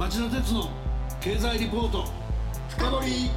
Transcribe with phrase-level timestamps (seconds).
[0.00, 0.70] 町田鉄の
[1.20, 2.06] 経済リポート。
[2.70, 3.30] 深掘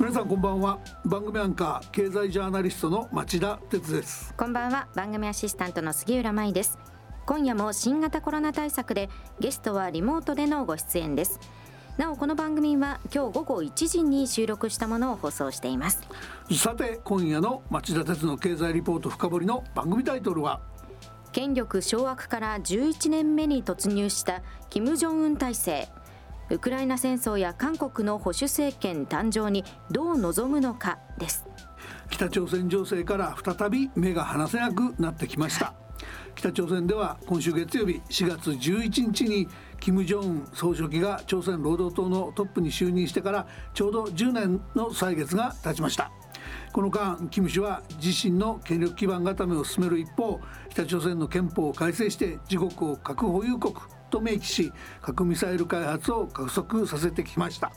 [0.00, 0.78] 皆さんこんばんは。
[1.04, 4.32] 番組アンカー経済ジャーナリストの町田鉄です。
[4.34, 4.88] こんばんは。
[4.94, 6.78] 番組アシスタントの杉浦舞です。
[7.26, 9.10] 今夜も新型コロナ対策で
[9.40, 11.38] ゲストはリモートでのご出演です。
[11.98, 16.00] なおこの番組は今日午後1時に収録したものを放送しています。
[16.50, 20.62] さて今夜の町田鉄の経済リポート深掘りの番組タイトルは
[21.36, 24.40] 権力掌握から11年目に突入した
[24.70, 25.88] 金正恩体制。
[26.48, 31.44] ウクライナ戦争や韓国の保守政権誕生にどう臨むのかです。
[32.08, 35.74] 北朝鮮情勢から再び目が離せなくなってきました。
[36.36, 39.46] 北朝鮮では今週月曜日4月11日に
[39.78, 46.10] 金正恩総書記が朝鮮労働党のトップに就任してからちょうど10年の歳月が経ちました。
[46.72, 53.74] この間キム氏は自身の権力基盤固めを進める一方北朝鮮の憲法を改正して自国を核保有国
[54.10, 57.72] と明記し核ミサイル開発を加速させてきました。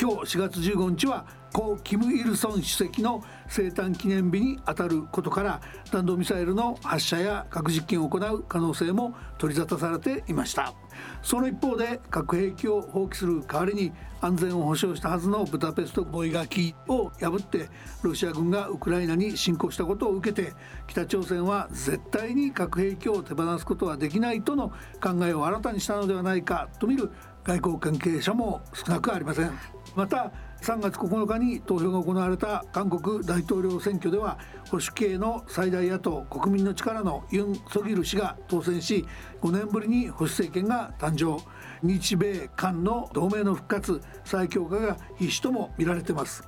[0.00, 5.60] 今日4月15日は故キム・イルソン主席の生誕記念日にあたることから
[5.92, 10.72] 弾道ミサイルの発射や核実験を行う可能性も取り沙汰されていました。
[11.22, 17.68] その一方で核兵器を放棄する代わりに安全を保障したはずのブダペスト合意書きを破って
[18.02, 20.54] ロシア軍がウクライナに侵攻したことを受けて
[20.86, 24.70] 北朝鮮は絶対に核兵器を手放すことはできないとの
[25.02, 27.10] 考えを新たにしたのではないかと見る
[27.44, 29.79] 外交関係者も少なくありません。
[29.96, 34.38] また3月9日に投票が行われた韓国大統領選挙では
[34.70, 39.06] 保守系の最大野党国民の力のユン・ソギル氏が当選し
[39.40, 41.42] 5年ぶりに保守政権が誕生。
[41.82, 46.46] 日米韓の同盟の復活再強化が必至とも見られています。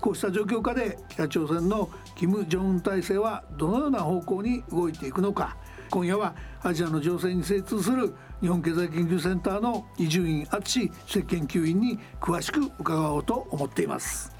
[0.00, 5.56] こうした状況下で北朝鮮の金正恩体制はどのような方向に動いていくのか。
[5.90, 14.32] 今夜はアジアの情勢に精通する日本経済研究センターの伊集院敦主席研究員に詳しく伺おうと思っています。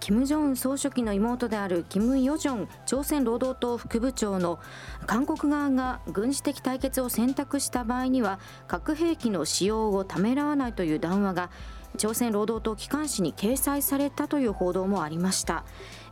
[0.00, 4.58] 金正恩総書記の妹である金与正朝鮮労働党副部長の
[5.06, 8.38] 韓国側が軍事的対決を選択した場合には
[8.68, 11.50] 核兵器の使用をためらわないという談話が
[11.96, 15.64] 朝鮮労働党機関紙に掲載されたという報道もありました。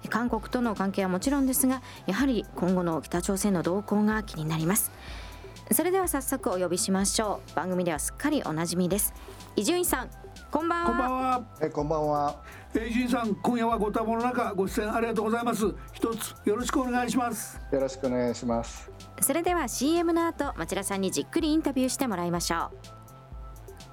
[0.09, 4.91] 韓国との関係はもちろんですがやはり今後の北朝鮮の動向が気になります。
[5.73, 7.57] それでは早速お呼びしましょう。
[7.57, 9.15] 番組ではすっかりおなじみです。
[9.57, 10.11] 伊集院さん
[10.51, 10.89] こんばんは。
[10.89, 11.43] こんばんは。
[11.61, 12.37] えこんばんは。
[12.75, 15.65] 伊集院さん今夜はご多忙の中ご出演ありがとうございます。
[15.93, 17.61] 一つよろしくお願いします。
[17.73, 18.91] よろしくお願いします。
[19.21, 23.05] それでは CM の後町田さんにじっくりインタビューしてもらいましょう。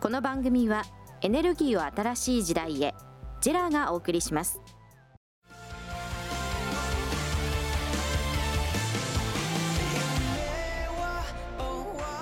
[0.01, 0.83] この番組は
[1.21, 2.95] エネルギーを新しい時代へ
[3.39, 4.59] ジェラーがお送りします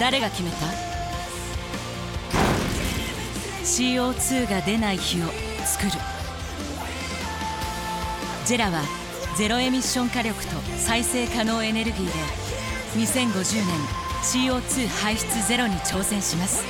[0.00, 0.56] 誰が決めた
[3.62, 5.26] ？CO2 が出ない日を
[5.64, 5.92] 作る。
[8.44, 8.82] ジェラは
[9.36, 12.12] ゼロエミッション火力と再生可能エネルギーで
[12.96, 13.76] 2050年
[14.22, 16.64] CO2 排出ゼロに挑戦します。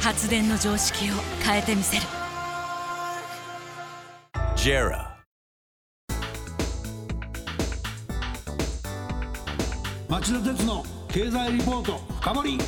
[0.00, 2.02] 発電の常識を変えてみせる。
[4.56, 5.08] JERA.
[10.08, 12.58] 町田鉄の経済リポート深掘り。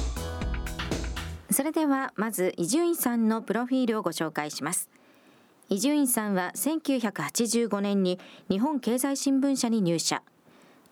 [1.51, 4.89] それではまず伊集院さんのプロフィールをご紹介します。
[5.69, 8.19] 伊集院さんは1985年に
[8.49, 10.23] 日本経済新聞社に入社。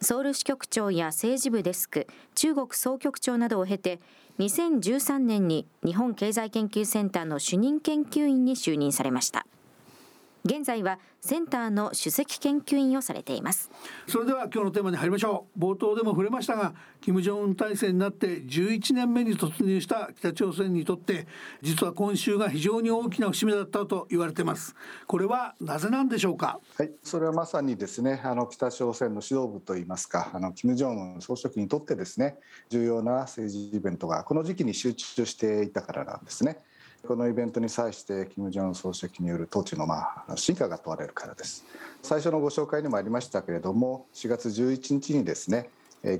[0.02, 3.98] ソウル支局長や政治部デスク中国総局長などを経て
[4.38, 9.46] 2013年に日本経済研究センターの主任研究員に就任されました。
[10.48, 13.70] 現在はセンターの首席研究員をされています。
[14.06, 15.60] それでは今日のテーマに入りましょう。
[15.60, 16.72] 冒頭でも触れましたが
[17.02, 21.26] 金正恩体制になって11年目に突入した北朝鮮にとって
[21.60, 24.74] 実は今週が非常に大きな節目だったと言われています。
[25.06, 26.60] これはなぜなんでしょうか？
[26.78, 32.38] はいそれはまさにですねあの北朝鮮の指導部といいますかあの金正恩総書記にとってですね
[32.70, 36.58] 重要な政治イベントがこの時期に集中していたからなんですね
[37.06, 41.64] このイベントに際して金正恩総書記による統治のまあ進化が問われるからです。
[42.02, 45.70] 最初のご紹介にもありましたけれども4月11日にですね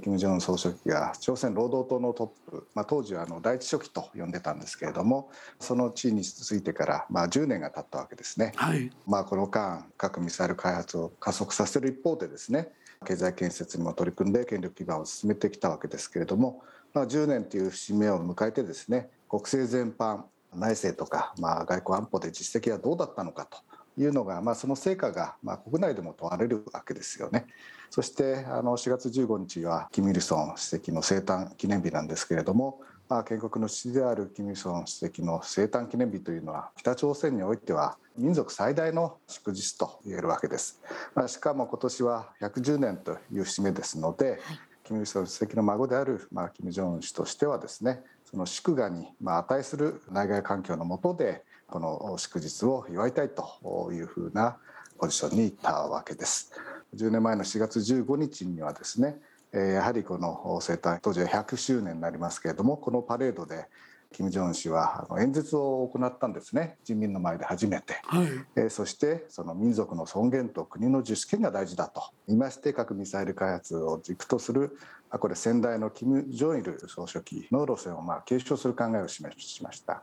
[0.03, 5.31] 金正恩総書記が朝鮮労働党のトップ、まあ、当時はあの第一書記と呼んでたんですけれども
[5.61, 12.69] その地位についてからまあ10年が経ったわけですね、はい、まあ、この間核ミサイル開発を加速させる一方でですね
[13.07, 20.23] 経済建設にも取り組んで権力基盤を進めてきたわけですけれども、まあ、10年という節目を迎えてですね国政全般
[20.55, 23.59] 内政とか、まあ、外交安保で実績はどうだったのかと
[24.00, 27.47] いうのが、まあ、その成果が、まあ、国内でも問われるわけですよね。
[27.91, 40.81] そしてあの4月15日はキム・イルソン主席の生誕記念日なんですけれども、まあ、建国の父であるキム・イルソン主席の生誕記念日というのは北朝鮮においては民族最大の祝日と言えるわけです。
[41.15, 44.41] まあ、しかも今年は110年という節目ですので、はい、
[44.85, 54.59] キム・イルソン主席の孫である、まあ、キム・ジョンウン氏としてはですねその祝賀に値する内外環境の下でこの祝日を祝いたいというふうな
[54.99, 56.53] ポジションにいたわけです。
[56.95, 59.19] 10年前の4月15日にはですね
[59.53, 63.67] やはりこの生誕当時は100周年になりますけれどもこのパレードで
[64.13, 66.77] 金正恩氏は演説を行ったんですね。
[66.85, 72.03] 人民の前で初めて、はい、えそしてその民族の尊厳と国の自主権が大事だと。
[72.27, 74.79] 言いまして核ミサイル開発を軸とする
[75.10, 80.02] これ先代の金正日総書記の路線をまあ継承する考えを示しました。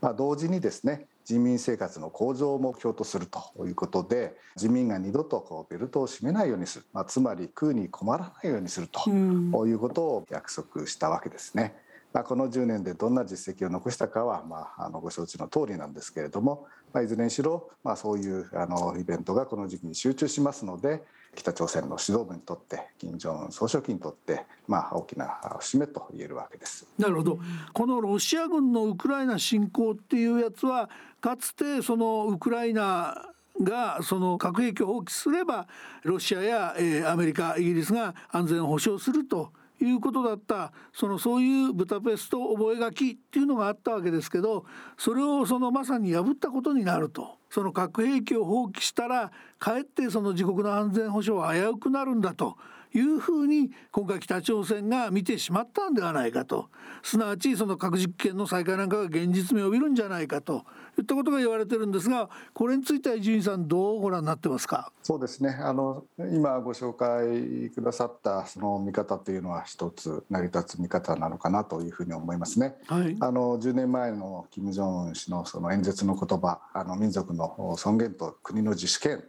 [0.00, 11.74] まあ、同時にですね人民生活の向上を目標とするということで人民が二度とこうベルトを締めないようにする、まあ、つまり食うに困らないようにするということを約束したわけですね。
[12.12, 21.02] まあ、この10年でどんな実績を残したかは、まあ、あのご承知の通りなんですけれども、まあ、いずれにしろ、まあ、そういうあのイベントがこの時期に集中しますので
[21.34, 26.86] 北朝鮮の指導部にとって金正恩総書記にとって、まあ、大きな節目と言えるわけです。
[26.98, 27.38] なるほど
[27.72, 30.90] このロシア軍のウクライナ侵攻っていうやつは
[31.20, 33.32] かつてそのウクライナ
[33.62, 35.66] がその核兵器を放棄すれば
[36.02, 36.74] ロシアや、
[37.10, 42.90] アメリカイギリスが安全を保障するということだったそのそういうブダペスト覚書っ
[43.30, 44.64] ていうのがあったわけですけど
[44.96, 47.38] それをそのまさに破ったことになると。
[47.50, 52.56] その核兵器を放棄したらかえってその自国の安全保障は危うくなるんだと。
[52.94, 56.70] いうふうに今回北朝鮮が見てしまったんではないかと。
[57.02, 60.64] すなわちその核実験の再開なんかが現実味を帯びるんじゃないかと。
[61.00, 64.92] いったことが言われてるんですがこれについては伊集院さんどうご覧になってますか？
[65.02, 65.58] そうですね。
[65.60, 72.76] あの今ご紹介くださったその見方というのは一つ成り立つ見方なのかなというふうに思いますね。
[72.86, 79.24] はい、あの10年前の金正恩氏のその演説の言葉あの民族の尊厳と国の自主権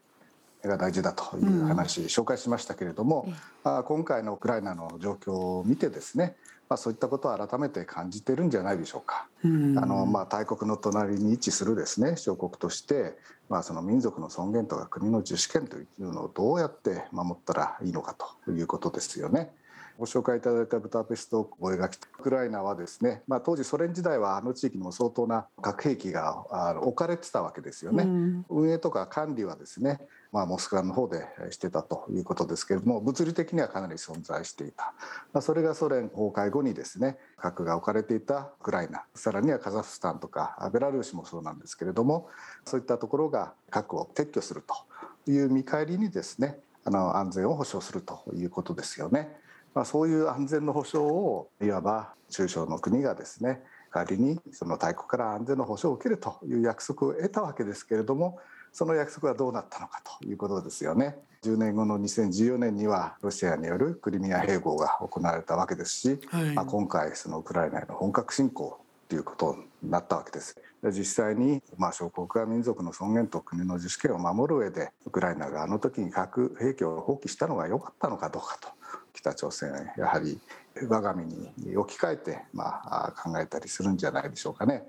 [0.64, 3.32] が大事だという話、紹介しましたけれども、
[3.64, 6.36] まあ、今回のウクライナの状況を見てですね
[6.70, 9.28] まあ、そういったことを改めて感じてるんじゃないでしょうか。
[9.44, 13.18] あのまあ、大国の隣に位置するですね小国として、
[13.50, 19.52] まあ、その民族の尊厳とか国の自主権というのをどうやって守ったらいいのかということですよね。
[20.00, 21.84] ご紹介いただいたブタペスト覚書
[22.20, 28.04] ウクライナはですね、まあ、当時ソ連時代はあの地域にも相当な核兵器が置かれてたわけですよね。
[28.04, 30.00] うん、運営とか管理はですね
[30.32, 34.94] まあ、モスクワの方でしてたということですけれども物理的にはかなり存在していた、
[35.34, 42.28] まあ、それがソ連崩壊後にですね核が置かれていたウクライナさらにはカザフスタンとかベラルーシもそうなんですけれども
[42.64, 49.36] そういったところが核を撤去するという見返りにですねあの安全を保障するということですよね。
[49.74, 53.62] まあ、そういう安全の保障をいわば中小の国がですね
[53.94, 58.40] 代わりにその大国から安全の保障を受けるという約束を得たわけですけれども
[58.72, 61.18] その約束はどうなったのかということですよね。
[61.42, 70.62] 10年後の2014年にはロシアによるクリミア併合が行われたわけですし、はい、まあ、今回そのウクライナへの本格侵攻ということになったわけです。
[70.84, 78.70] 実際に、まあ、小国が民族の尊厳と国の自主権を守る上でウクライナがあの時に核兵器を放棄したのが良かったのかどうかと
[79.14, 80.40] 北朝鮮やはり
[80.88, 84.84] 我が身に置き換えて、まあ、考えたりするんじゃないでしょうかね。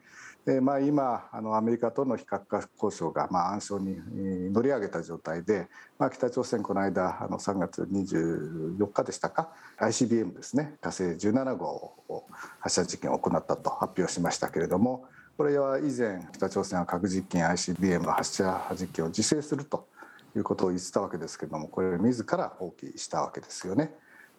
[0.45, 11.67] でまあ、今あのアメリカとの非核化交渉が、まあ、暗礁に乗り上げた状態で、まあ、北朝鮮この間あの3月24日でしたか？ICBM ですね火星17号
[12.09, 12.25] を
[12.59, 15.05] 発射実験を行ったと発表しましたけれども
[15.37, 19.89] これは以前北朝鮮は核実験 ICBM の発射実験を自制すると
[20.35, 23.95] いうことを言ってたわけですけれどもこれを自ら放棄したわけですよね。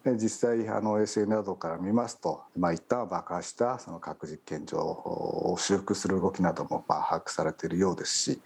[0.05, 8.39] 実際あの衛星などから見ますと、まあ、一旦爆破したその核実験場を修復する動きなどもまあ把握されているようですし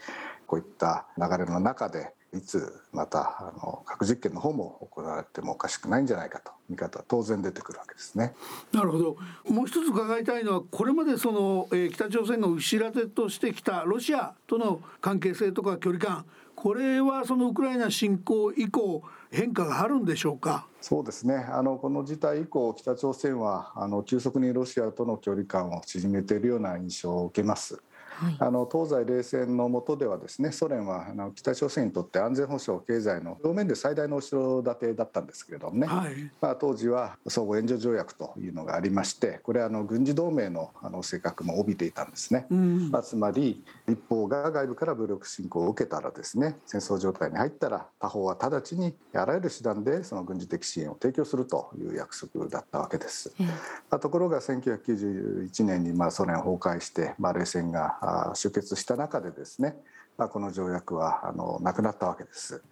[0.48, 8.34] こういった流れの中でいつまたあの核実験の方も行われてもおかしくないんじゃないかと見方は当然出てくるわけですね。
[8.74, 9.18] なるほど。
[9.50, 19.04] もう一つ伺いたいのはこれまでその、えー、北朝鮮が後ろ手としてきたロシアとの関係性とか距離感これはそのウクライナ侵攻以降
[19.36, 20.66] 変化があるんでしょうか？
[20.80, 27.84] そうですねあのこの事態以降北朝鮮はあの急速にロシアとの距離感を縮めているような印象を受けます。
[28.16, 53.34] はい、あの東西冷戦の下ではですねソ連はあの北朝鮮にとって安全保障経済の表面で最大の後ろ盾だったんですけれどもね、はい、まあ、当時は相互援助条約というのがありましてこれはあの軍事同盟のあの性格も帯びていたんですね、うん、まあ、つまり一方が外部から武力侵攻を受けたらですね戦争状態に入ったら他方は直ちにあらゆる手段でその軍事的支援を提供するという約束だったわけです。
[53.40, 53.54] うん、ま
[53.92, 57.98] あ、ところが1991年にまあソ連崩壊して、まあ、冷戦が
[58.36, 59.76] 終結した中でですね、
[60.18, 62.64] まあ、この条約はあのなくなったわけです。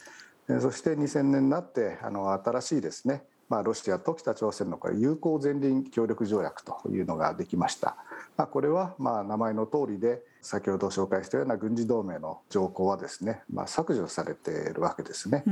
[0.59, 3.23] そして2000年になってあの新しいですね
[3.53, 7.97] まあ、ロシアと北朝鮮のこれ友好前輪協力条約というのができました。
[8.35, 15.43] まあ、これはまあ名前の通りで先ほど紹介したような軍事同盟の条項はですね、まあ、削除されているわけですね、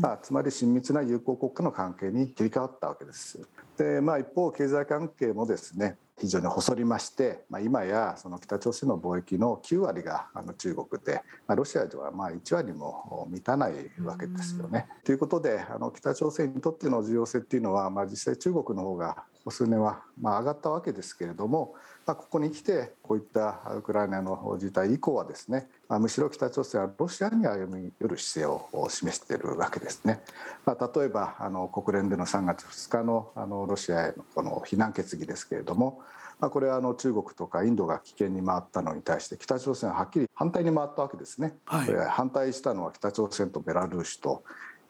[0.00, 3.40] まあ、つまり親密な友好国家の関係に切り替わったわけです。
[3.76, 13.72] でまあ、一方経済関係もですね非常に細りまして、まあ、今やその北朝鮮の貿易の9割があの中国で、まあ、ロシアではまあ1割も満たない
[14.04, 14.86] わけですよね。
[15.02, 21.74] ということであの北朝鮮にとっての重要性っていうのは、まあ、実際中国の方がここ数年はまあ上がったわけですけれども、
[22.10, 30.20] まあ、ここに来てこういったウクライナの事態以降はですね、まあ、むしろ北朝鮮はロシアに歩み寄る姿勢を示しているわけですね。
[30.66, 36.00] まあ、例えばあの国連での3月2日のあのロシアへのこの非難決議ですけれども、
[36.40, 41.54] まあ、これはあの中国とかインドが危険に回ったのに対して北朝鮮ははっきり反対に回ったわけですね。
[41.64, 44.42] はい、反対したのは北朝鮮とベラルーシと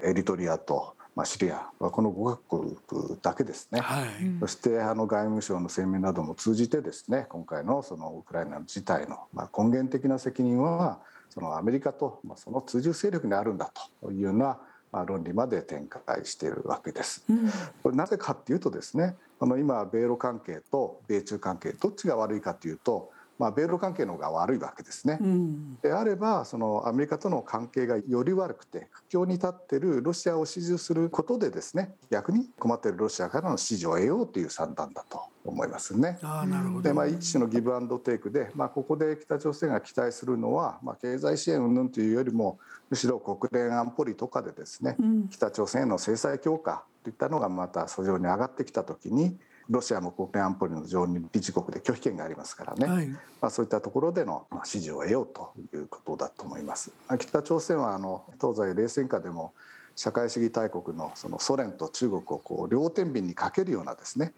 [0.03, 4.07] エリトリアとまあ、シリアはこの5カ国だけですね、はい、
[4.41, 14.59] そしてあの外務省の声明なども通じてですね今回のそのウクライナの事態の、まあ、根源的な責任はそのアメリカと、まあ、その通じ勢力にあるんだというような、
[14.93, 17.25] まあ、論理まで展開しているわけです。
[17.29, 17.51] うん、
[17.83, 25.17] これなぜかっていうとですねあの今米ロ関係と米中関係どっちが悪いかというとまあ、米ロ関係の方が悪いわけですね。
[25.19, 36.19] うん、であればそのアメリカとの関係がより悪くて苦境に立っているロシアを支持することでですね逆に困っているロシアからの支持を得ようという算段だと思いますね。
[36.21, 42.59] あなるほどでまあ一種のギブアンドテイクで、まあ、ここで北朝鮮が期待するのは、まあ、経済支援云々というよりも
[42.91, 49.39] むしろ国連安保理とかでですね、うん、北朝鮮への制裁強化といったのがまた訴状に上がってきた時に
[49.71, 56.93] ロシアも国連安保理の常任理事国で拒否権がありますからね、はい、まあ、そういったところでの支持を得ようということだと思います。
[57.19, 59.55] 北朝鮮はあの東西冷戦下でも
[59.95, 64.33] 社会主義大国のそのソ連と中国をこう両天秤にかけるようなですね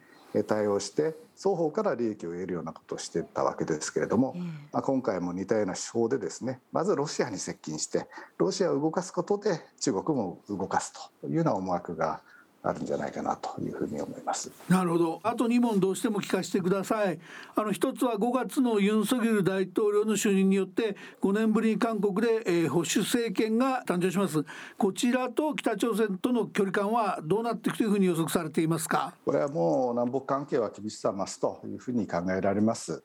[0.46, 4.34] 対応して双方から利益を得るようなことをしてたわけですけれども、
[4.72, 8.06] まあ、今回も似たような手法でですねまずロシアに接近して
[8.38, 12.22] ロシアを動かすことで中国も動かすというような思惑が
[12.64, 14.50] あるんじゃないかなというふうに思います。
[14.68, 15.20] なるほど。
[15.24, 17.18] あと2問どうしても聞かせてください。
[17.56, 24.44] あの一つは5月のユン・ソギル大統領の就任によって5年ぶりに韓国で、えー、保守政権が誕生します。
[24.78, 29.12] こちらと北朝鮮との距離感はどうなっていくというふうに予測されていますか？
[29.24, 33.02] これはもう南北関係は厳しさ増すというふうに考えられます。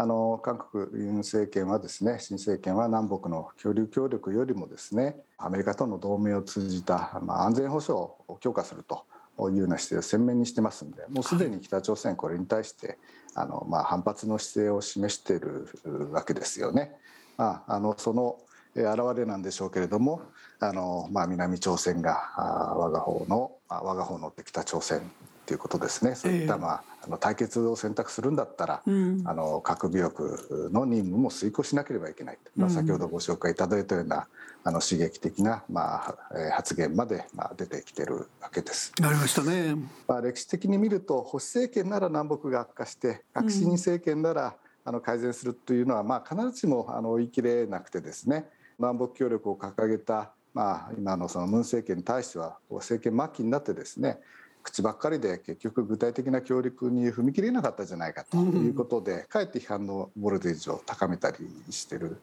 [0.00, 9.04] あの韓国ユン政権はですね新政権は南北の協力協力よりもですねアメリカとの同盟を通じた、まあ、安全保障を強化すると
[9.50, 12.96] いうような姿勢を鮮明にしてますんでもうすでに北朝鮮これに対して
[13.34, 15.66] あの、まあ、反発の姿勢を示している
[16.12, 16.92] わけですよね。
[17.36, 18.38] まあ、あのその
[18.76, 20.22] 表れなんでしょうけれども
[20.60, 25.00] あの、まあ、南朝鮮が我が方の我が方の北朝鮮
[25.48, 26.14] ということですね。
[26.14, 34.28] そういった、まあ、あの対決を選択するんだったら、うん、あの核武力の任務も遂行しなければいけない、まあ、先ほどご紹介いただいたような
[34.62, 36.14] あの刺激的な、まあ、
[36.52, 38.92] 発言まで、まあ、出てきてるわけです。
[39.00, 39.74] なりましたね、
[40.06, 48.44] まあ、歴史的に見ると保守政権なら南北が悪化して革新政権なら、あの改善するというのは、まあ、必ずしもあの言い切れなくてですね。
[48.78, 54.20] 南北協力を掲げた、まあ、今のそのムン政権に対しては政権末期になってですね
[54.68, 61.36] 口ばっかりで結局具体的な協力に踏み切れなかったじゃないかということで、かえって批判のボルテージを高めたり
[61.70, 62.20] してる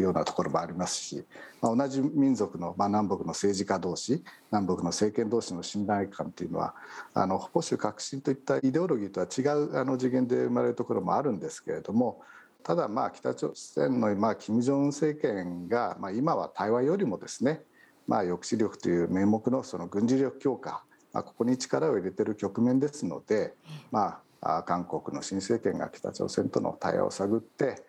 [0.00, 1.24] ようなところもありますし、
[1.62, 6.74] まあ、同じ民族の、まあ、南北の政治家同士南北の政権同士の信頼感というのは
[7.14, 12.20] あの保守革新といったイデオロギーとは違うあの次元で生まれるところもあるんですけれども
[12.62, 17.62] ただまあ北朝鮮のまあ金正恩政権がまあ今は台湾よりもですね
[18.06, 20.84] まあ抑止力という名目のその軍事力強化
[21.14, 23.54] まあ、ここに力を入れてる局面ですので、
[23.90, 27.82] まあ、韓国の新政権が北朝鮮との対話を探って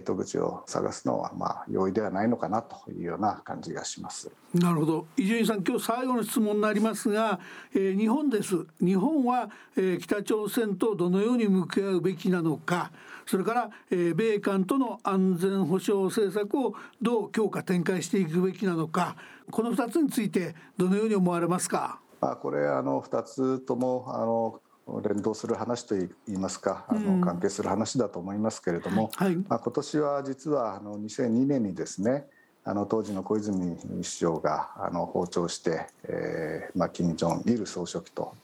[0.00, 4.28] 糸口を探すのはまあ容易ではないのかなというような感じがします。
[4.52, 5.06] なるほど。
[5.16, 7.38] 伊集院さん今日最後の質問になりますが、
[7.72, 8.66] えー、日本です。
[8.80, 12.90] 日本は、えー、北朝鮮とどのように向き合うべきなのか。
[13.24, 19.14] それから、えー、米韓との安全保障政策をどう強化展開していくべきなのか。
[19.52, 22.00] この2つについてどのように思われますか？
[22.20, 24.60] まあ、これあの2つともあの
[25.02, 32.26] 連動する話といいますかあの関係する話だと思いますけれども、はい、まあ、今年は実はあの2002年にですね
[32.64, 38.34] あの当時の小泉首相があの訪朝して、えーまあ、金正恩ル総書記と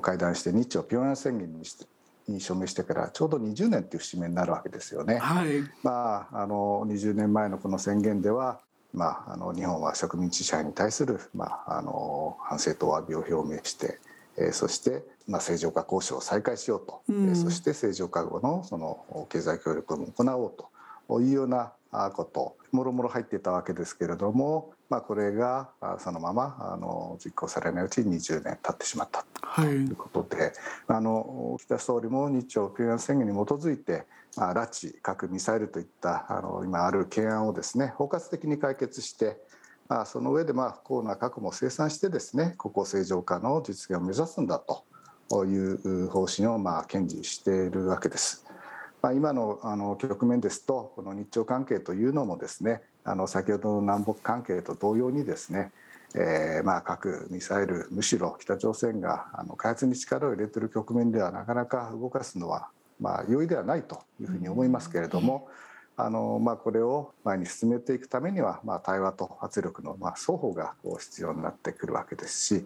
[0.00, 1.86] 会談して日朝平壌宣言にして
[2.28, 5.16] に署名してからちょうど20年という節目になるわけですよね。
[5.16, 8.60] はい、まああの20年前のこの宣言では
[8.92, 13.98] まあ、あの日本は植民地支配に対する、まあ、あの反省と詫びを表明して、
[14.36, 20.72] えー、そして、まあ、正常化交渉を再開しようと、うん、そして正常化後のその経済協力を行おうと。
[21.20, 21.72] いうような
[22.14, 22.56] こと。
[22.70, 25.68] もろもろ入っていたわけですけれども、まあ、これが
[25.98, 29.62] そのままあの実行されないうちに20年経ってしまったと。
[29.66, 29.84] い。
[29.84, 30.52] うことで、はい、
[30.86, 34.04] あの岸田総理も日朝平壌宣言に基づいて、
[34.36, 39.38] まあ、拉致核ミサイルといったあの今ある懸案をですね包括的に解決して
[39.92, 48.46] まあ、その上でまあ不幸な核も生産してですね国交正常化の実現を目指すんだという方針をまあ堅持しているわけです。
[49.02, 55.72] まあ、今のあの局面ですとこの日朝関係というのもですねあの先ほどの南北関係と同様にですね
[56.14, 62.68] えー、まあ核ミサイルむしろ北朝鮮があの開発に力を入れている局面ではなかなか動かすのは
[63.02, 65.48] まあ容易ではないというふうに思いますけれども、
[65.96, 72.64] あのまあ、これを前に進めていくためには、まあ、対話と圧力のまあ双方がこう必要になってくるわけですし、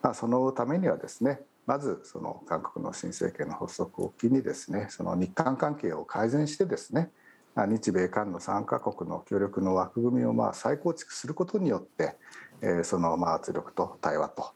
[0.00, 7.10] まあ、そのためにはですねまずその韓国の新政権の発足を機にですねその日韓関係を改善してですね
[7.56, 12.14] 日米韓の3カ国の協力の枠組みをまあ再構築することによって、
[12.62, 14.52] えそのまあ圧力と対話と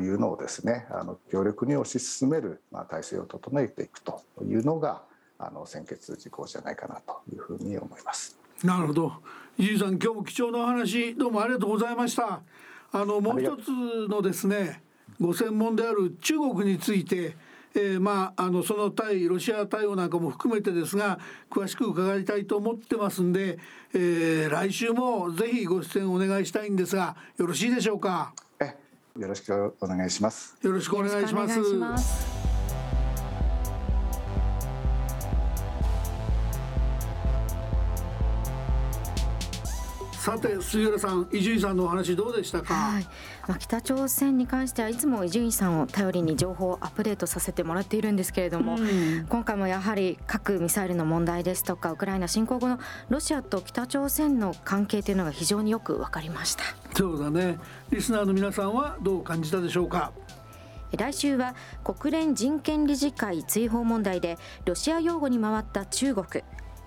[0.00, 5.02] いうのをですねあの強力に推し進めるまあ体制を整えていくというのが
[5.38, 8.36] あの先決事項じゃないかなというふうに思います。
[8.64, 9.12] なるほど。
[9.58, 12.40] 伊集さん今日も貴重なお話どうもありがとうございました。
[12.92, 13.70] あのもう一つ
[14.08, 14.82] のですね
[15.20, 17.36] ご専門である中国について、
[17.74, 21.18] えー、まああのその対ロシア対応なんかも含めてですが
[21.50, 23.58] 詳しく伺いたいと思ってますんで、
[23.92, 28.32] えー、来週もぜひご出演お願いしたいんですがよろしいでしょうか？
[28.36, 28.45] え
[29.18, 30.56] よろしくお願いします。
[30.62, 32.35] よろしくお願いします
[40.26, 43.04] さて杉浦さん伊集院さんのお話どうでしたか、はい、
[43.46, 56.64] まあ、北朝鮮に関してはいつも伊集院さんを頼りに情報をアップデートさせてもらっているんですけれども、うん、今回もやはり核ミサイルの問題ですとかウクライナ侵攻後のロシアと北朝鮮の関係というのが非常によく分かりました。
[56.96, 57.60] そうだね。
[57.90, 60.10] リスナーの皆さんはどう感じたでしょうか？
[60.98, 66.42] 来週は国連人権理事会追放問題でロシア擁護に回った中国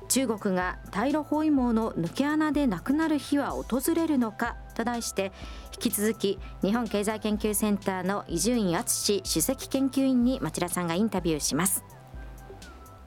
[0.09, 5.31] 中国が対ロ包囲網の抜け穴でなくなる日は訪れるのかと題して
[5.73, 11.83] 引き続き日本経済研究センターの伊集院敦首席研究員に町田さんがインタビューします。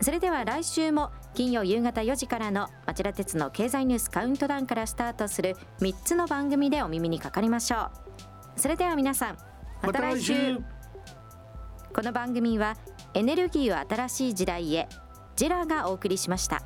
[0.00, 7.90] それでは来週も金曜夕方4時からの町田鉄の経済ニュースカウントダウンからスタートする3つの番組でお耳にかかりましょ
[8.56, 8.60] う。
[8.60, 9.38] それでは皆さん
[9.82, 10.58] また来週。
[11.94, 12.76] この番組は
[13.14, 14.88] エネルギーを新しい時代へ
[15.36, 16.62] ジェラがお送りしました。